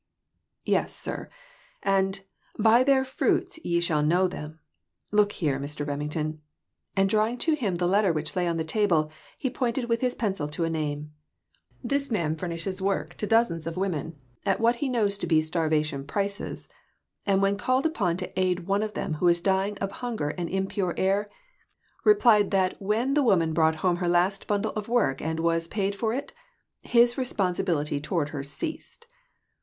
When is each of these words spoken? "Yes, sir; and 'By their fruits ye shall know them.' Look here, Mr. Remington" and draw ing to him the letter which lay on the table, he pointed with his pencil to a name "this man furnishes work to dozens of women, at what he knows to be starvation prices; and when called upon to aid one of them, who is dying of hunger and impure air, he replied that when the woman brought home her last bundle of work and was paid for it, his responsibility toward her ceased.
"Yes, 0.65 0.95
sir; 0.95 1.29
and 1.83 2.21
'By 2.57 2.83
their 2.83 3.05
fruits 3.05 3.59
ye 3.63 3.79
shall 3.79 4.01
know 4.01 4.27
them.' 4.27 4.59
Look 5.11 5.33
here, 5.33 5.59
Mr. 5.59 5.85
Remington" 5.85 6.41
and 6.97 7.07
draw 7.07 7.27
ing 7.27 7.37
to 7.37 7.53
him 7.53 7.75
the 7.75 7.85
letter 7.85 8.11
which 8.11 8.35
lay 8.35 8.47
on 8.47 8.57
the 8.57 8.63
table, 8.63 9.11
he 9.37 9.47
pointed 9.51 9.85
with 9.85 10.01
his 10.01 10.15
pencil 10.15 10.47
to 10.47 10.63
a 10.63 10.71
name 10.71 11.11
"this 11.83 12.09
man 12.09 12.35
furnishes 12.35 12.81
work 12.81 13.13
to 13.17 13.27
dozens 13.27 13.67
of 13.67 13.77
women, 13.77 14.15
at 14.43 14.59
what 14.59 14.77
he 14.77 14.89
knows 14.89 15.19
to 15.19 15.27
be 15.27 15.39
starvation 15.39 16.03
prices; 16.03 16.67
and 17.27 17.43
when 17.43 17.55
called 17.55 17.85
upon 17.85 18.17
to 18.17 18.39
aid 18.39 18.65
one 18.65 18.81
of 18.81 18.95
them, 18.95 19.13
who 19.21 19.27
is 19.27 19.39
dying 19.39 19.77
of 19.77 19.91
hunger 19.91 20.29
and 20.29 20.49
impure 20.49 20.95
air, 20.97 21.27
he 21.29 21.75
replied 22.05 22.49
that 22.49 22.81
when 22.81 23.13
the 23.13 23.21
woman 23.21 23.53
brought 23.53 23.75
home 23.85 23.97
her 23.97 24.09
last 24.09 24.47
bundle 24.47 24.71
of 24.71 24.87
work 24.87 25.21
and 25.21 25.39
was 25.39 25.67
paid 25.67 25.93
for 25.95 26.11
it, 26.11 26.33
his 26.81 27.19
responsibility 27.19 28.01
toward 28.01 28.29
her 28.29 28.41
ceased. 28.41 29.05